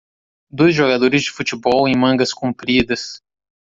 [0.49, 3.21] dois jogadores de futebol em mangas compridas